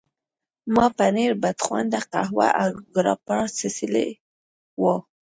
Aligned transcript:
ما 0.75 0.85
پنیر، 0.97 1.31
بدخونده 1.41 1.99
قهوه 2.11 2.47
او 2.61 2.69
ګراپا 2.93 3.39
څښلي 3.57 4.09
وو. 4.81 4.95